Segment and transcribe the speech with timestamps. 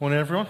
[0.00, 0.46] Morning, everyone.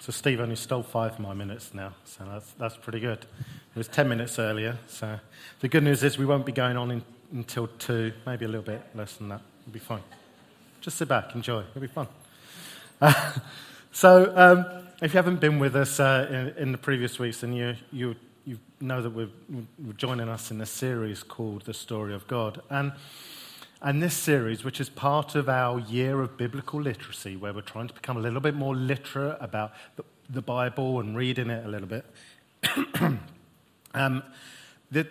[0.00, 3.20] So Steve only stole five of my minutes now, so that's, that's pretty good.
[3.20, 5.18] It was 10 minutes earlier, so
[5.60, 7.02] the good news is we won't be going on in,
[7.32, 9.40] until 2, maybe a little bit less than that.
[9.62, 10.02] It'll be fine.
[10.82, 11.60] Just sit back, enjoy.
[11.70, 12.06] It'll be fun.
[13.00, 13.32] Uh,
[13.92, 14.66] so um,
[15.00, 18.14] if you haven't been with us uh, in, in, the previous weeks, and you, you,
[18.44, 19.30] you know that we're,
[19.78, 22.60] we're joining us in a series called The Story of God.
[22.68, 22.92] And
[23.82, 27.88] and this series, which is part of our year of biblical literacy, where we're trying
[27.88, 31.68] to become a little bit more literate about the, the Bible and reading it a
[31.68, 32.04] little bit,
[33.94, 34.22] um,
[34.90, 35.06] the,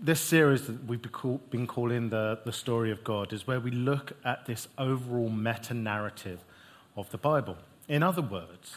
[0.00, 1.02] this series that we've
[1.50, 5.74] been calling the, the Story of God is where we look at this overall meta
[5.74, 6.44] narrative
[6.96, 7.56] of the Bible.
[7.88, 8.76] In other words,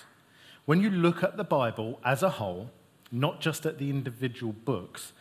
[0.65, 2.71] when you look at the Bible as a whole,
[3.11, 5.13] not just at the individual books,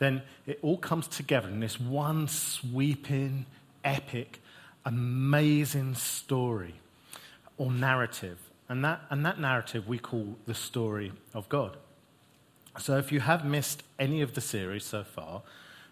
[0.00, 3.46] then it all comes together in this one sweeping,
[3.94, 4.40] epic,
[4.84, 6.74] amazing story
[7.56, 8.38] or narrative.
[8.68, 11.76] And that, and that narrative we call the story of God.
[12.78, 15.42] So if you have missed any of the series so far,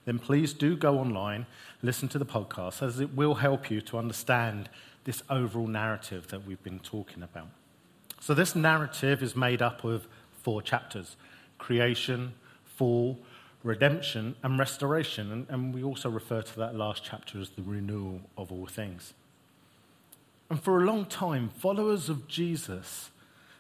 [0.04, 1.46] then please do go online,
[1.82, 4.68] listen to the podcast, as it will help you to understand
[5.04, 7.48] this overall narrative that we've been talking about.
[8.20, 10.06] So, this narrative is made up of
[10.42, 11.16] four chapters
[11.58, 13.18] creation, fall,
[13.66, 15.32] redemption and restoration.
[15.32, 19.12] And, and, we also refer to that last chapter as the renewal of all things.
[20.48, 23.10] And for a long time, followers of Jesus,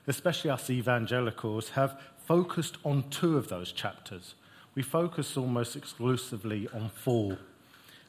[0.06, 4.34] especially us evangelicals, have focused on two of those chapters.
[4.74, 7.36] We focus almost exclusively on fall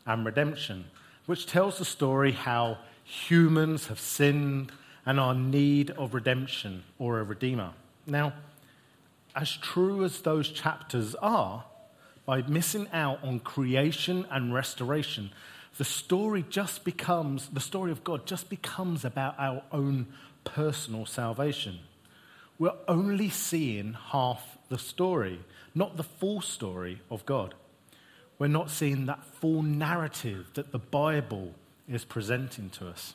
[0.06, 0.86] and redemption,
[1.26, 4.72] which tells the story how humans have sinned
[5.06, 7.72] and our need of redemption or a redeemer.
[8.06, 8.34] Now,
[9.36, 11.64] as true as those chapters are,
[12.28, 15.32] by missing out on creation and restoration,
[15.78, 20.08] the story just becomes, the story of God just becomes about our own
[20.44, 21.80] personal salvation.
[22.60, 25.40] We're only seeing half the story,
[25.74, 27.56] not the full story of God.
[28.38, 31.54] We're not seeing that full narrative that the Bible
[31.88, 33.14] is presenting to us.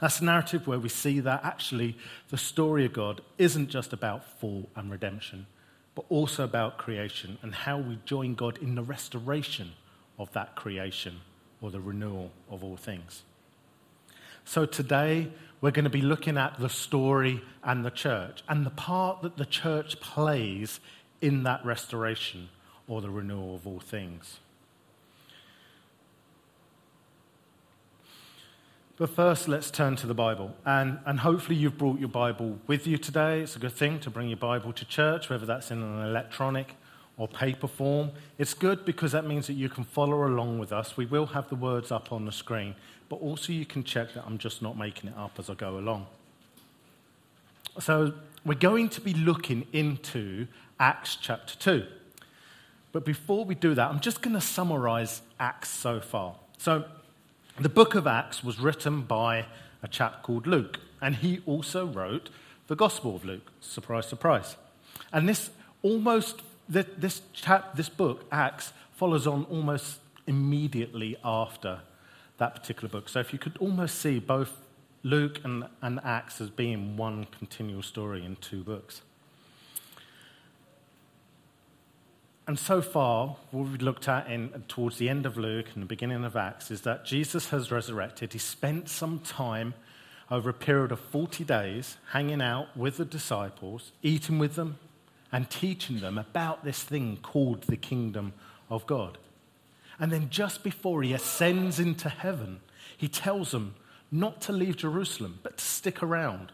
[0.00, 1.96] That's a narrative where we see that actually
[2.30, 5.46] the story of God isn't just about fall and redemption,
[5.94, 9.72] but also about creation and how we join God in the restoration
[10.18, 11.20] of that creation
[11.60, 13.22] or the renewal of all things.
[14.44, 18.70] So today, we're going to be looking at the story and the church and the
[18.70, 20.80] part that the church plays
[21.22, 22.50] in that restoration
[22.86, 24.40] or the renewal of all things.
[28.96, 30.54] But first, let's turn to the Bible.
[30.64, 33.40] And, and hopefully, you've brought your Bible with you today.
[33.40, 36.76] It's a good thing to bring your Bible to church, whether that's in an electronic
[37.16, 38.12] or paper form.
[38.38, 40.96] It's good because that means that you can follow along with us.
[40.96, 42.76] We will have the words up on the screen,
[43.08, 45.76] but also you can check that I'm just not making it up as I go
[45.76, 46.06] along.
[47.80, 48.12] So,
[48.44, 50.46] we're going to be looking into
[50.78, 51.84] Acts chapter 2.
[52.92, 56.36] But before we do that, I'm just going to summarize Acts so far.
[56.58, 56.84] So,
[57.58, 59.46] the book of Acts was written by
[59.82, 62.30] a chap called Luke, and he also wrote
[62.66, 63.52] the Gospel of Luke.
[63.60, 64.56] Surprise, surprise.
[65.12, 65.50] And this
[65.82, 71.80] almost, this, chap, this book, Acts, follows on almost immediately after
[72.38, 73.08] that particular book.
[73.08, 74.60] So if you could almost see both
[75.02, 79.02] Luke and, and Acts as being one continual story in two books.
[82.46, 85.86] And so far, what we've looked at in, towards the end of Luke and the
[85.86, 88.34] beginning of Acts is that Jesus has resurrected.
[88.34, 89.72] He spent some time
[90.30, 94.78] over a period of 40 days hanging out with the disciples, eating with them,
[95.32, 98.34] and teaching them about this thing called the kingdom
[98.68, 99.16] of God.
[99.98, 102.60] And then just before he ascends into heaven,
[102.96, 103.74] he tells them
[104.10, 106.52] not to leave Jerusalem, but to stick around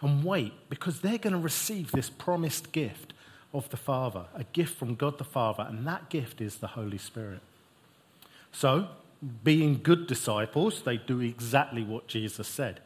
[0.00, 3.12] and wait because they're going to receive this promised gift
[3.56, 6.98] of the Father, a gift from God the Father, and that gift is the Holy
[6.98, 7.40] Spirit.
[8.52, 8.88] So,
[9.42, 12.80] being good disciples, they do exactly what Jesus said.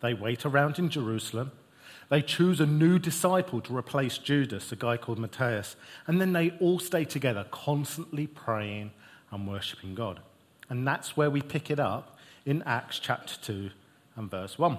[0.00, 1.52] They wait around in Jerusalem.
[2.08, 5.76] They choose a new disciple to replace Judas, a guy called Matthias.
[6.06, 8.92] And then they all stay together, constantly praying
[9.30, 10.20] and worshipping God.
[10.68, 13.70] And that's where we pick it up in Acts chapter 2
[14.16, 14.78] and verse 1.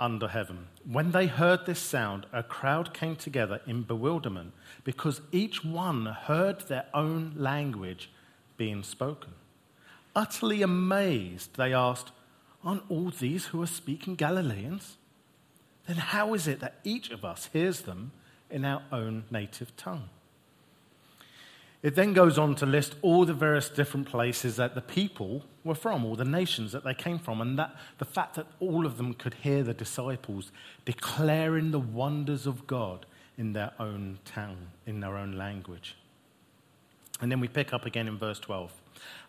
[0.00, 0.66] under heaven.
[0.90, 6.60] When they heard this sound, a crowd came together in bewilderment because each one heard
[6.62, 8.10] their own language
[8.56, 9.32] being spoken.
[10.16, 12.10] Utterly amazed, they asked,
[12.64, 14.96] Aren't all these who are speaking Galileans?
[15.86, 18.12] Then how is it that each of us hears them
[18.50, 20.08] in our own native tongue?
[21.82, 25.74] It then goes on to list all the various different places that the people were
[25.74, 28.98] from, all the nations that they came from, and that the fact that all of
[28.98, 30.52] them could hear the disciples
[30.84, 33.06] declaring the wonders of God
[33.38, 35.96] in their own tongue, in their own language.
[37.20, 38.72] And then we pick up again in verse 12.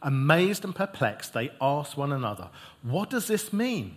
[0.02, 2.50] Amazed and perplexed, they asked one another,
[2.82, 3.96] What does this mean?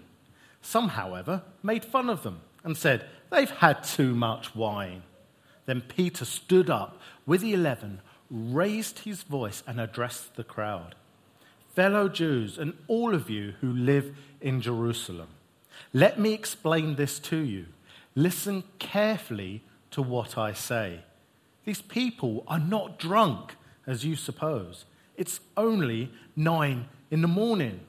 [0.63, 5.03] Some, however, made fun of them and said, They've had too much wine.
[5.67, 8.01] Then Peter stood up with the eleven,
[8.31, 10.95] raised his voice, and addressed the crowd
[11.75, 15.27] Fellow Jews, and all of you who live in Jerusalem,
[15.93, 17.67] let me explain this to you.
[18.15, 21.01] Listen carefully to what I say.
[21.65, 23.57] These people are not drunk,
[23.87, 24.85] as you suppose.
[25.17, 27.81] It's only nine in the morning.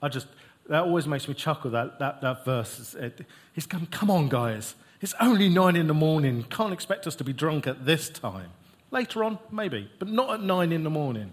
[0.00, 0.28] I just,
[0.68, 2.94] that always makes me chuckle, that, that, that verse.
[2.94, 4.76] It, he's come, come on, guys.
[5.00, 6.44] It's only nine in the morning.
[6.44, 8.50] Can't expect us to be drunk at this time.
[8.90, 11.32] Later on, maybe, but not at nine in the morning.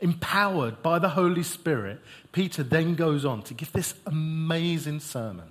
[0.00, 2.00] Empowered by the Holy Spirit,
[2.32, 5.48] Peter then goes on to give this amazing sermon.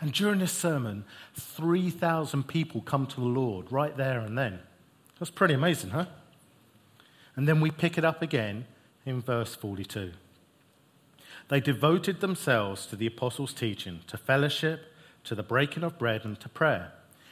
[0.00, 1.04] And during this sermon,
[1.34, 4.60] 3,000 people come to the Lord right there and then.
[5.18, 6.06] That's pretty amazing, huh?
[7.36, 8.66] And then we pick it up again
[9.06, 10.12] in verse 42.
[11.48, 14.92] They devoted themselves to the apostles' teaching, to fellowship,
[15.24, 16.92] to the breaking of bread, and to prayer.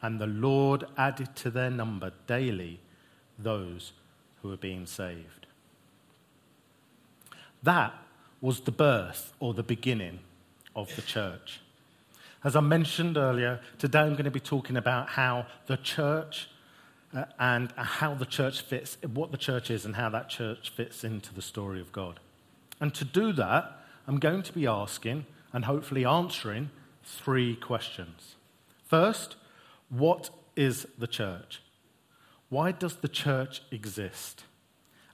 [0.00, 2.80] And the Lord added to their number daily
[3.38, 3.92] those
[4.42, 5.46] who were being saved.
[7.62, 7.94] That
[8.40, 10.20] was the birth or the beginning
[10.76, 11.60] of the church.
[12.44, 16.48] As I mentioned earlier, today I'm going to be talking about how the church
[17.12, 21.02] uh, and how the church fits, what the church is, and how that church fits
[21.02, 22.20] into the story of God.
[22.80, 26.70] And to do that, I'm going to be asking and hopefully answering
[27.02, 28.36] three questions.
[28.84, 29.36] First,
[29.88, 31.62] what is the church?
[32.48, 34.44] Why does the church exist?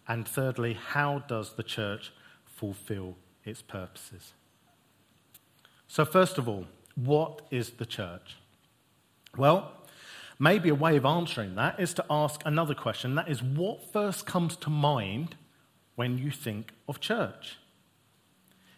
[0.06, 2.12] And thirdly, how does the church
[2.44, 4.32] fulfill its purposes?
[5.88, 8.36] So, first of all, what is the church?
[9.36, 9.72] Well,
[10.38, 14.26] maybe a way of answering that is to ask another question that is, what first
[14.26, 15.36] comes to mind
[15.96, 17.56] when you think of church?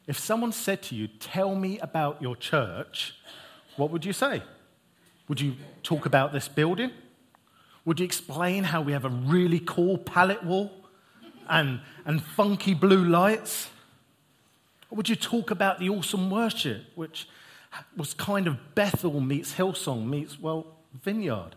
[0.07, 3.15] If someone said to you, Tell me about your church,
[3.77, 4.43] what would you say?
[5.29, 6.91] Would you talk about this building?
[7.85, 10.71] Would you explain how we have a really cool pallet wall
[11.49, 13.71] and, and funky blue lights?
[14.91, 17.29] Or would you talk about the awesome worship, which
[17.97, 20.67] was kind of Bethel meets Hillsong meets, well,
[21.03, 21.51] Vineyard.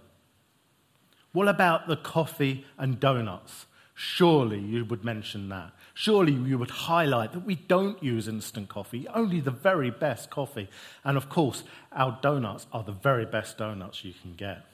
[1.32, 3.66] What about the coffee and donuts?
[3.94, 5.72] Surely you would mention that.
[6.00, 10.70] Surely you would highlight that we don't use instant coffee, only the very best coffee.
[11.03, 14.65] And of course, our donuts are the very best donuts you can get.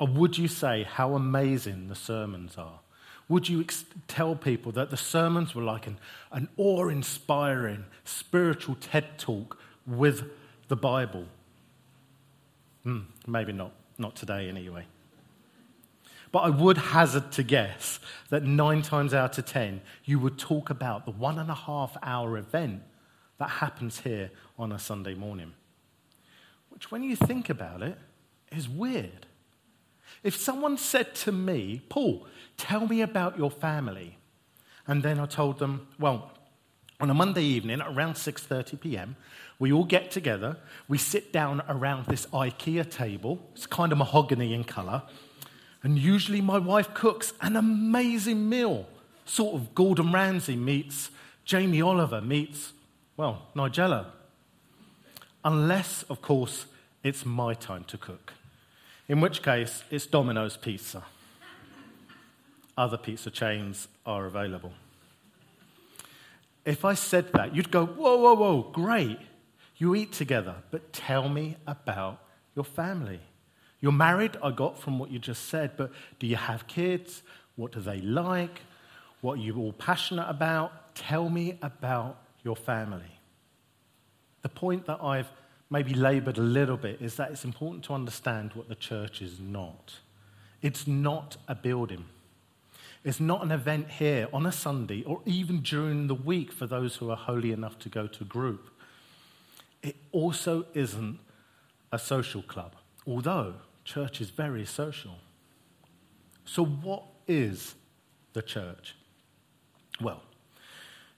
[0.00, 2.80] Or would you say how amazing the sermons are?
[3.28, 5.98] Would you ex- tell people that the sermons were like an,
[6.32, 10.30] an awe inspiring spiritual TED talk with
[10.68, 11.26] the Bible?
[12.84, 13.72] Hmm, maybe not.
[13.98, 14.86] Not today, anyway.
[16.32, 20.70] But I would hazard to guess that nine times out of ten, you would talk
[20.70, 22.82] about the one and a half hour event
[23.38, 25.52] that happens here on a Sunday morning.
[26.68, 27.98] Which, when you think about it,
[28.52, 29.26] is weird.
[30.22, 34.18] If someone said to me, Paul, tell me about your family,
[34.86, 36.32] and then I told them, well,
[37.00, 39.16] on a Monday evening around 6:30 p.m.,
[39.58, 40.56] we all get together,
[40.88, 43.40] we sit down around this IKEA table.
[43.54, 45.02] It's kind of mahogany in color.
[45.82, 48.86] And usually my wife cooks an amazing meal,
[49.24, 51.10] sort of Gordon Ramsay meets
[51.48, 52.74] Jamie Oliver meets,
[53.16, 54.04] well, Nigella.
[55.42, 56.66] Unless, of course,
[57.02, 58.34] it's my time to cook,
[59.08, 61.04] in which case it's Domino's Pizza.
[62.76, 64.72] other pizza chains are available.
[66.66, 69.18] If I said that, you'd go, whoa, whoa, whoa, great.
[69.78, 72.22] You eat together, but tell me about
[72.54, 73.20] your family.
[73.80, 77.22] You're married, I got from what you just said, but do you have kids?
[77.56, 78.60] What do they like?
[79.20, 80.94] What are you all passionate about?
[80.94, 83.18] Tell me about your family.
[84.42, 85.30] The point that I've
[85.70, 89.38] maybe labored a little bit is that it's important to understand what the church is
[89.38, 89.98] not.
[90.62, 92.04] It's not a building.
[93.04, 96.96] It's not an event here on a Sunday or even during the week for those
[96.96, 98.70] who are holy enough to go to group.
[99.82, 101.18] It also isn't
[101.92, 102.74] a social club,
[103.06, 103.54] although
[103.88, 105.16] church is very social.
[106.44, 107.74] So, what is
[108.34, 108.94] the church?
[110.00, 110.22] Well,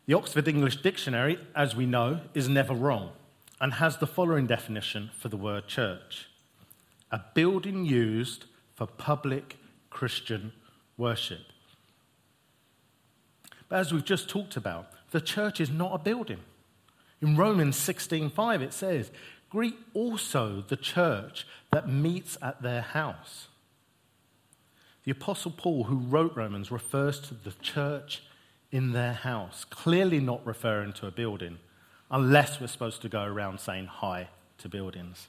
[0.06, 3.10] the Oxford English Dictionary, as we know, is never wrong
[3.60, 6.28] and has the following definition for the word church
[7.12, 8.44] a building used
[8.76, 9.56] for public
[9.90, 10.52] Christian
[10.96, 11.40] worship.
[13.68, 16.38] But as we've just talked about, the church is not a building.
[17.20, 19.10] In Romans 16:5 it says,
[19.50, 23.48] "Greet also the church that meets at their house."
[25.04, 28.22] The apostle Paul who wrote Romans refers to the church
[28.70, 31.58] in their house, clearly not referring to a building,
[32.10, 34.28] unless we're supposed to go around saying hi
[34.58, 35.28] to buildings.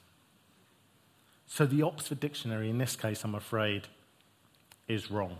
[1.46, 3.88] So the Oxford Dictionary, in this case, I'm afraid,
[4.88, 5.38] is wrong.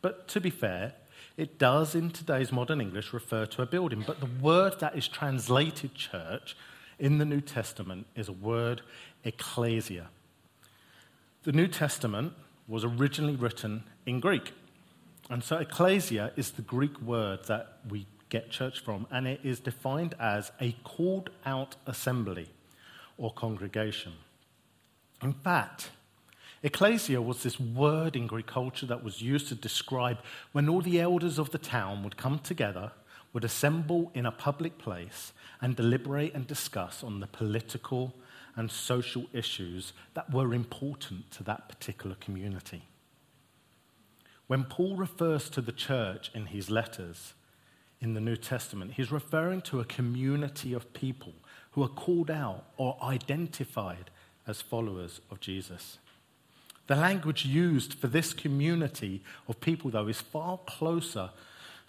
[0.00, 0.94] But to be fair,
[1.36, 5.08] it does in today's modern English refer to a building, but the word that is
[5.08, 6.56] translated church
[6.98, 8.82] in the New Testament is a word
[9.24, 10.08] ecclesia.
[11.44, 12.32] The New Testament
[12.66, 14.52] was originally written in Greek.
[15.30, 19.60] And so ecclesia is the Greek word that we get church from, and it is
[19.60, 22.48] defined as a called out assembly
[23.18, 24.12] or congregation.
[25.22, 25.90] In fact,
[26.62, 30.18] ecclesia was this word in Greek culture that was used to describe
[30.52, 32.92] when all the elders of the town would come together,
[33.32, 38.14] would assemble in a public place, and deliberate and discuss on the political
[38.56, 42.82] and social issues that were important to that particular community.
[44.46, 47.34] When Paul refers to the church in his letters
[48.00, 51.32] in the New Testament, he's referring to a community of people
[51.72, 54.10] who are called out or identified
[54.46, 55.98] as followers of Jesus.
[56.86, 61.30] The language used for this community of people, though, is far closer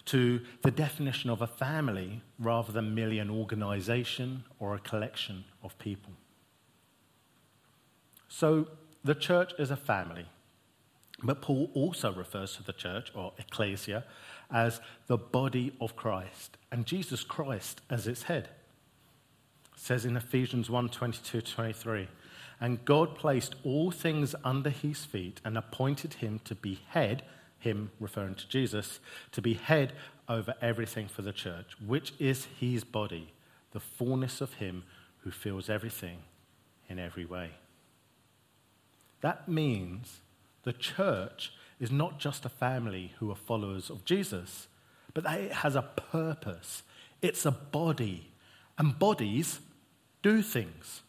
[0.08, 5.78] to the definition of a family rather than merely an organization or a collection of
[5.78, 6.12] people.
[8.28, 8.68] So,
[9.04, 10.26] the church is a family.
[11.22, 14.04] But Paul also refers to the church, or ecclesia,
[14.50, 18.50] as the body of Christ, and Jesus Christ as its head.
[19.74, 22.08] It says in Ephesians 1 22 23,
[22.60, 27.22] and God placed all things under his feet and appointed him to be head,
[27.58, 29.00] him referring to Jesus,
[29.32, 29.92] to be head
[30.28, 33.32] over everything for the church, which is his body,
[33.72, 34.84] the fullness of him
[35.18, 36.18] who fills everything
[36.88, 37.50] in every way.
[39.20, 40.20] That means
[40.62, 44.68] the church is not just a family who are followers of Jesus,
[45.14, 46.82] but that it has a purpose.
[47.22, 48.30] It's a body,
[48.76, 49.60] and bodies
[50.22, 51.02] do things.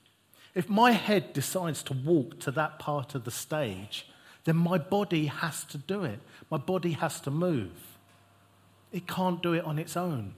[0.56, 4.08] If my head decides to walk to that part of the stage,
[4.46, 6.20] then my body has to do it.
[6.50, 7.98] My body has to move.
[8.92, 10.34] It can't do it on its own.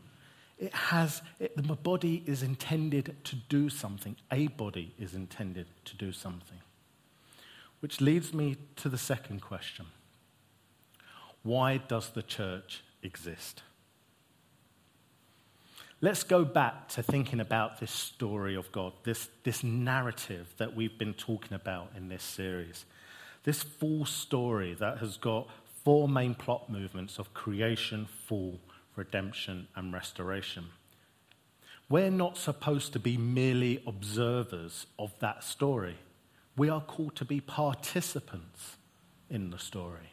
[0.60, 4.16] It has, it, my body is intended to do something.
[4.32, 6.60] A body is intended to do something.
[7.80, 9.88] Which leads me to the second question
[11.44, 13.64] Why does the church exist?
[16.04, 20.98] Let's go back to thinking about this story of God, this, this narrative that we've
[20.98, 22.86] been talking about in this series.
[23.44, 25.48] This full story that has got
[25.84, 28.60] four main plot movements of creation, fall,
[28.96, 30.66] redemption, and restoration.
[31.90, 35.98] We're not supposed to be merely observers of that story.
[36.56, 38.78] We are called to be participants
[39.30, 40.12] in the story.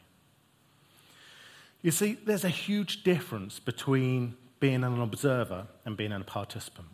[1.82, 6.88] You see, there's a huge difference between being an observer and being a participant.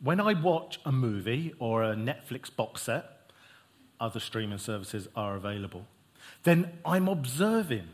[0.00, 3.17] When I watch a movie or a Netflix box set,
[4.00, 5.86] other streaming services are available,
[6.44, 7.88] then I'm observing.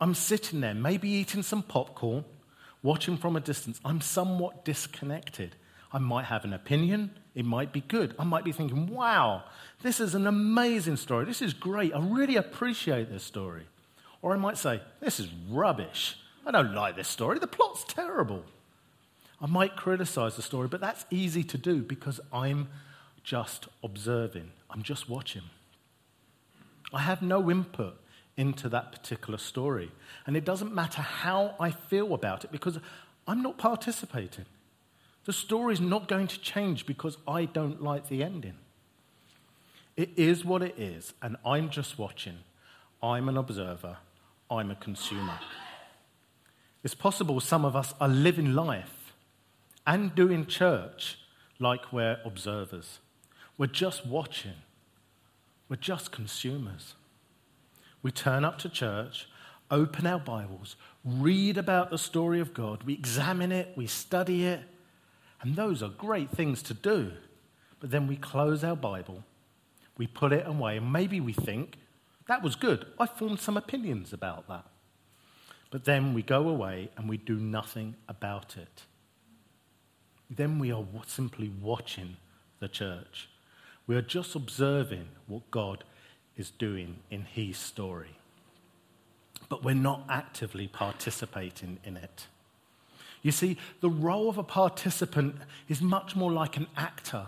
[0.00, 2.24] I'm sitting there, maybe eating some popcorn,
[2.82, 3.80] watching from a distance.
[3.84, 5.54] I'm somewhat disconnected.
[5.92, 8.14] I might have an opinion, it might be good.
[8.18, 9.44] I might be thinking, wow,
[9.82, 11.24] this is an amazing story.
[11.24, 11.94] This is great.
[11.94, 13.64] I really appreciate this story.
[14.22, 16.18] Or I might say, this is rubbish.
[16.44, 17.38] I don't like this story.
[17.38, 18.44] The plot's terrible.
[19.40, 22.68] I might criticize the story, but that's easy to do because I'm
[23.22, 25.42] just observing, I'm just watching.
[26.92, 27.96] I have no input
[28.36, 29.90] into that particular story.
[30.26, 32.78] And it doesn't matter how I feel about it because
[33.26, 34.46] I'm not participating.
[35.24, 38.54] The story is not going to change because I don't like the ending.
[39.96, 42.38] It is what it is, and I'm just watching.
[43.02, 43.98] I'm an observer,
[44.50, 45.38] I'm a consumer.
[46.82, 49.12] It's possible some of us are living life
[49.86, 51.18] and doing church
[51.58, 53.00] like we're observers.
[53.60, 54.54] We're just watching,
[55.68, 56.94] we're just consumers.
[58.02, 59.28] We turn up to church,
[59.70, 64.62] open our Bibles, read about the story of God, we examine it, we study it,
[65.42, 67.12] and those are great things to do.
[67.80, 69.24] But then we close our Bible,
[69.98, 71.76] we put it away, and maybe we think,
[72.28, 72.86] that was good.
[72.98, 74.64] I formed some opinions about that.
[75.70, 78.84] But then we go away and we do nothing about it.
[80.30, 82.16] Then we are simply watching
[82.58, 83.28] the church.
[83.90, 85.82] We are just observing what God
[86.36, 88.14] is doing in His story.
[89.48, 92.28] But we're not actively participating in it.
[93.22, 95.34] You see, the role of a participant
[95.68, 97.26] is much more like an actor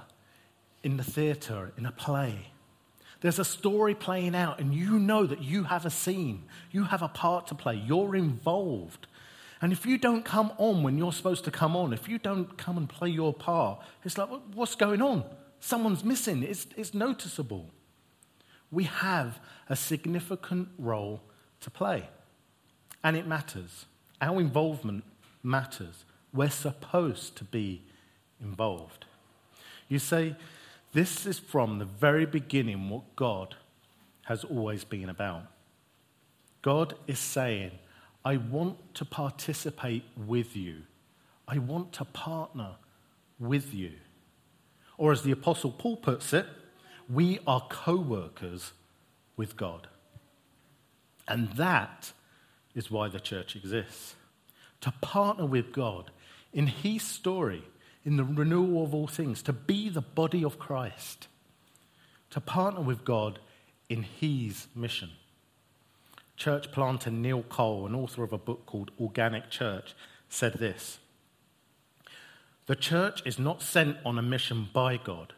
[0.85, 2.53] in the theatre, in a play.
[3.23, 7.03] There's a story playing out, and you know that you have a scene, you have
[7.03, 9.09] a part to play, you're involved.
[9.61, 12.57] And if you don't come on when you're supposed to come on, if you don't
[12.57, 15.25] come and play your part, it's like, what's going on?
[15.65, 16.43] Someone's missing.
[16.43, 17.71] It's, it's noticeable.
[18.73, 19.39] We have
[19.69, 21.23] a significant role
[21.61, 22.09] to play,
[23.05, 23.87] and it matters.
[24.21, 25.05] Our involvement
[25.45, 26.05] matters.
[26.35, 27.85] We're supposed to be
[28.41, 29.05] involved.
[29.89, 30.35] You say,
[30.95, 33.55] this is from the very beginning what God
[34.23, 35.45] has always been about.
[36.63, 37.71] God is saying,
[38.25, 40.83] I want to participate with you.
[41.47, 42.73] I want to partner
[43.39, 43.93] with you.
[45.03, 46.47] Or as the Apostle Paul puts it,
[47.11, 48.73] we are co workers
[49.37, 49.89] with God.
[51.27, 52.13] And that
[52.77, 54.15] is why the church exists
[54.81, 56.13] to partner with God
[56.53, 57.65] in His story
[58.05, 61.27] in the renewal of all things, to be the body of Christ,
[62.31, 63.41] to partner with God
[63.89, 65.11] in His mission.
[66.37, 69.97] Church planter Neil Cole, an author of a book called Organic Church,
[70.29, 71.01] said this
[72.73, 75.35] The church is not sent on a mission by God,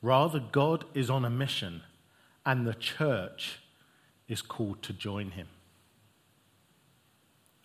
[0.00, 1.82] rather, God is on a mission,
[2.44, 3.58] and the church
[4.28, 5.48] is called to join Him.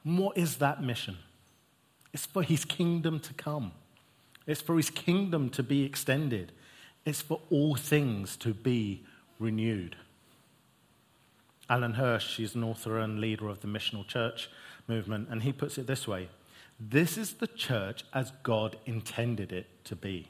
[0.04, 1.20] And what is that mission?
[2.12, 3.74] It's for His kingdom to come.
[4.48, 6.52] It's for his kingdom to be extended.
[7.06, 9.04] It's for all things to be
[9.38, 9.96] renewed.
[11.70, 14.50] Alan Hirsch, he's an author and leader of the missional church
[14.88, 16.30] movement, and he puts it this way
[16.90, 20.30] This is the church as God intended it to be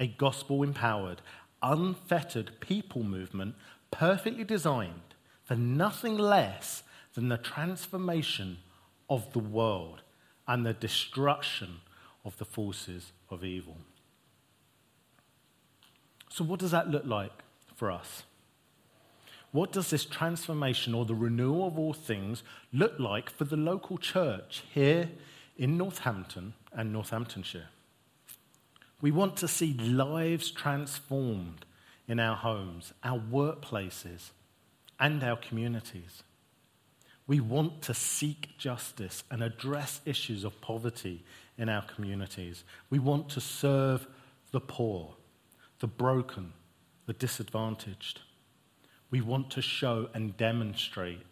[0.00, 1.22] a gospel empowered,
[1.62, 3.54] unfettered people movement,
[3.92, 6.82] perfectly designed for nothing less
[7.14, 8.58] than the transformation
[9.08, 10.02] of the world
[10.48, 11.76] and the destruction
[12.24, 13.76] of the forces of evil.
[16.28, 17.44] So, what does that look like
[17.76, 18.24] for us?
[19.52, 23.98] What does this transformation or the renewal of all things look like for the local
[23.98, 25.10] church here
[25.56, 27.68] in Northampton and Northamptonshire?
[29.00, 31.64] We want to see lives transformed
[32.08, 34.30] in our homes, our workplaces,
[34.98, 36.22] and our communities.
[37.26, 41.24] We want to seek justice and address issues of poverty
[41.58, 42.64] in our communities.
[42.88, 44.06] We want to serve
[44.52, 45.14] the poor,
[45.80, 46.52] the broken,
[47.06, 48.20] the disadvantaged.
[49.10, 51.22] We want to show and demonstrate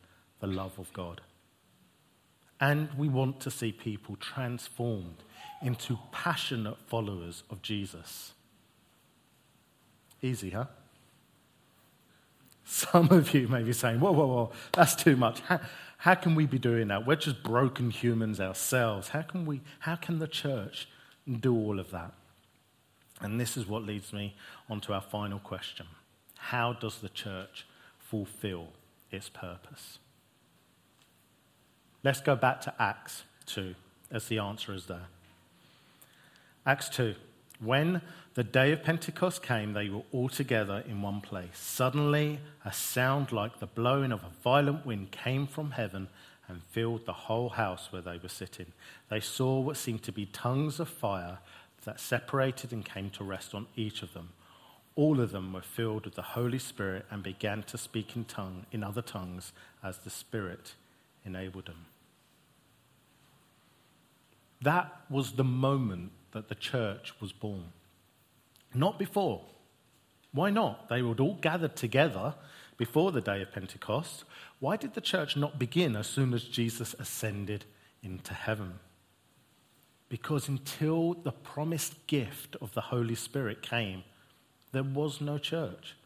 [0.40, 1.20] the love of God.
[2.64, 5.22] And we want to see people transformed
[5.60, 8.32] into passionate followers of Jesus.
[10.22, 10.64] Easy, huh?
[12.64, 15.40] Some of you may be saying, whoa, whoa, whoa, that's too much.
[15.40, 15.60] How,
[15.98, 17.06] how can we be doing that?
[17.06, 19.08] We're just broken humans ourselves.
[19.08, 20.88] How can, we, how can the church
[21.30, 22.14] do all of that?
[23.20, 24.36] And this is what leads me
[24.70, 25.84] on to our final question
[26.38, 27.66] How does the church
[27.98, 28.68] fulfill
[29.10, 29.98] its purpose?
[32.04, 33.74] Let's go back to Acts 2
[34.10, 35.06] as the answer is there.
[36.66, 37.14] Acts 2.
[37.60, 38.02] When
[38.34, 41.54] the day of Pentecost came, they were all together in one place.
[41.54, 46.08] Suddenly, a sound like the blowing of a violent wind came from heaven
[46.46, 48.72] and filled the whole house where they were sitting.
[49.08, 51.38] They saw what seemed to be tongues of fire
[51.86, 54.28] that separated and came to rest on each of them.
[54.94, 58.66] All of them were filled with the Holy Spirit and began to speak in tongue
[58.72, 60.74] in other tongues as the Spirit
[61.24, 61.86] enabled them.
[64.62, 67.72] That was the moment that the church was born.
[68.74, 69.42] Not before.
[70.32, 70.88] Why not?
[70.88, 72.34] They would all gathered together
[72.76, 74.24] before the day of Pentecost.
[74.58, 77.64] why did the church not begin as soon as Jesus ascended
[78.02, 78.80] into heaven?
[80.08, 84.02] Because until the promised gift of the Holy Spirit came,
[84.72, 85.96] there was no church.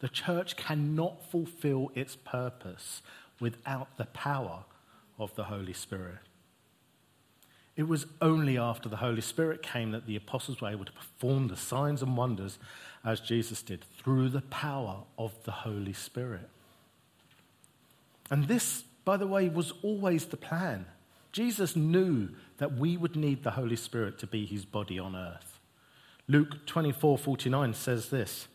[0.00, 3.02] The church cannot fulfill its purpose
[3.40, 4.64] without the power
[5.18, 6.27] of the Holy Spirit.
[7.78, 11.46] It was only after the Holy Spirit came that the apostles were able to perform
[11.46, 12.58] the signs and wonders
[13.04, 16.48] as Jesus did through the power of the Holy Spirit.
[18.32, 20.86] And this, by the way, was always the plan.
[21.30, 25.60] Jesus knew that we would need the Holy Spirit to be his body on earth.
[26.26, 28.48] Luke 24 49 says this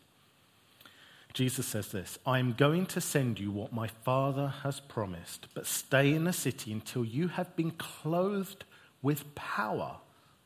[1.34, 5.66] Jesus says this I am going to send you what my Father has promised, but
[5.66, 8.66] stay in the city until you have been clothed
[9.04, 9.98] with power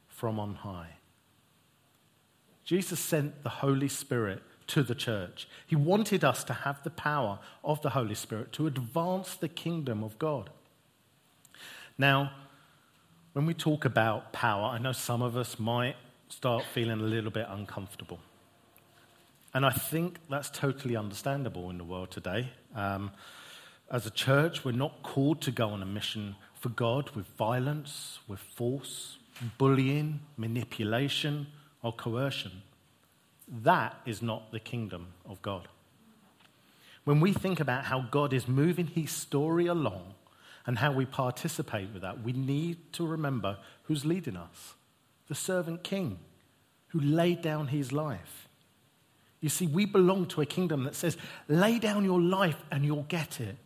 [0.09, 0.95] from on high.
[2.65, 5.47] Jesus sent the Holy Spirit to the church.
[5.65, 10.03] He wanted us to have the power of the Holy Spirit to advance the kingdom
[10.03, 10.49] of God.
[11.97, 12.31] Now,
[13.31, 15.95] when we talk about power, I know some of us might
[16.27, 18.19] start feeling a little bit uncomfortable.
[19.53, 22.49] And I think that's totally understandable in the world today.
[22.75, 23.11] Um,
[23.89, 28.19] as a church, we're not called to go on a mission for God with violence,
[28.27, 29.17] with force,
[29.57, 31.47] bullying, manipulation,
[31.83, 32.63] or coercion.
[33.47, 35.67] That is not the kingdom of God.
[37.03, 40.15] When we think about how God is moving his story along
[40.65, 44.73] and how we participate with that, we need to remember who's leading us
[45.27, 46.19] the servant king
[46.87, 48.47] who laid down his life.
[49.41, 51.17] You see, we belong to a kingdom that says,
[51.47, 53.57] lay down your life and you'll get it.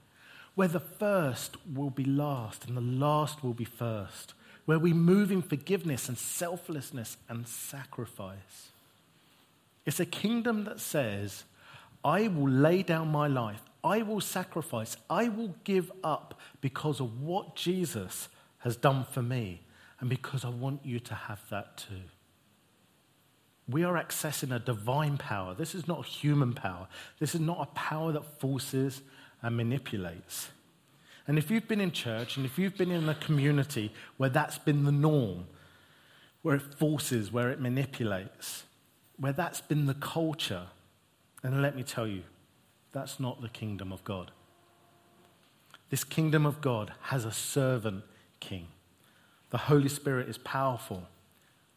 [0.56, 4.34] Where the first will be last and the last will be first.
[4.66, 8.70] Where we move in forgiveness and selflessness and sacrifice.
[9.86, 11.44] It's a kingdom that says,
[12.04, 17.22] I will lay down my life, I will sacrifice, I will give up because of
[17.22, 19.62] what Jesus has done for me,
[20.00, 22.02] and because I want you to have that too.
[23.68, 25.54] We are accessing a divine power.
[25.54, 26.88] This is not human power.
[27.20, 29.02] This is not a power that forces
[29.42, 30.50] and manipulates.
[31.28, 34.58] And if you've been in church and if you've been in a community where that's
[34.58, 35.46] been the norm,
[36.42, 38.64] where it forces, where it manipulates,
[39.18, 40.68] where that's been the culture,
[41.44, 42.24] then let me tell you,
[42.92, 44.32] that's not the kingdom of God.
[45.90, 48.04] This kingdom of God has a servant
[48.40, 48.68] king.
[49.50, 51.08] The Holy Spirit is powerful,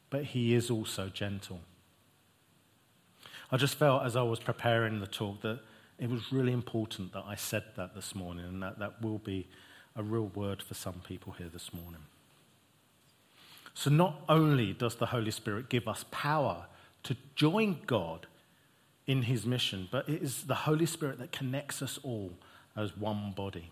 [0.09, 1.61] but he is also gentle.
[3.51, 5.61] I just felt as I was preparing the talk that
[5.99, 9.49] it was really important that I said that this morning, and that that will be
[9.97, 12.03] a real word for some people here this morning.
[13.75, 16.67] So, not only does the Holy Spirit give us power
[17.05, 18.27] to join God
[19.07, 22.33] in his mission, but it is the Holy Spirit that connects us all
[22.77, 23.71] as one body,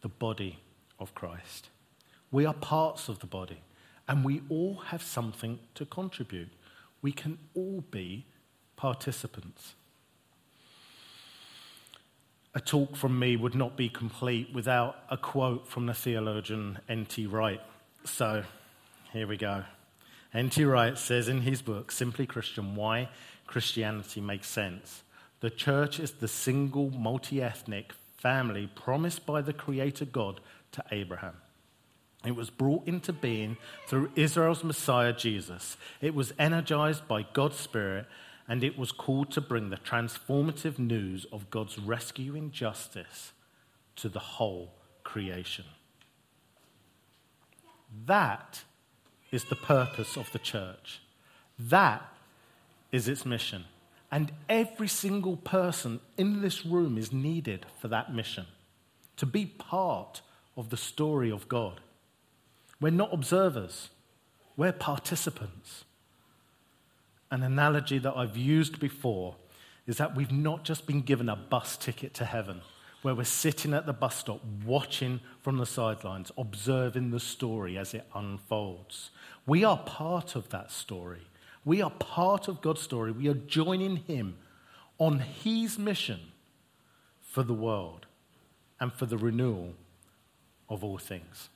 [0.00, 0.58] the body
[0.98, 1.68] of Christ.
[2.30, 3.60] We are parts of the body,
[4.08, 6.50] and we all have something to contribute.
[7.02, 8.26] We can all be
[8.76, 9.74] participants.
[12.54, 17.26] A talk from me would not be complete without a quote from the theologian N.T.
[17.26, 17.60] Wright.
[18.04, 18.44] So,
[19.12, 19.64] here we go.
[20.34, 20.64] N.T.
[20.64, 23.08] Wright says in his book, Simply Christian Why
[23.46, 25.02] Christianity Makes Sense
[25.40, 30.40] the church is the single multi ethnic family promised by the Creator God
[30.72, 31.34] to Abraham.
[32.26, 35.78] It was brought into being through Israel's Messiah, Jesus.
[36.02, 38.06] It was energized by God's Spirit,
[38.50, 43.30] and it was called to bring the transformative news of God's rescuing justice
[43.94, 45.66] to the whole creation.
[48.06, 48.64] That
[49.30, 51.00] is the purpose of the church.
[51.60, 52.02] That
[52.90, 53.66] is its mission.
[54.10, 58.46] And every single person in this room is needed for that mission
[59.16, 60.22] to be part
[60.56, 61.80] of the story of God.
[62.80, 63.90] We're not observers,
[64.56, 65.84] we're participants.
[67.30, 69.36] An analogy that I've used before
[69.86, 72.60] is that we've not just been given a bus ticket to heaven
[73.02, 77.94] where we're sitting at the bus stop watching from the sidelines, observing the story as
[77.94, 79.10] it unfolds.
[79.46, 81.22] We are part of that story.
[81.64, 83.12] We are part of God's story.
[83.12, 84.36] We are joining Him
[84.98, 86.20] on His mission
[87.22, 88.06] for the world
[88.78, 89.74] and for the renewal
[90.68, 91.48] of all things.